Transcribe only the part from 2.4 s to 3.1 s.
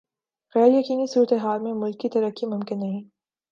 ممکن نہیں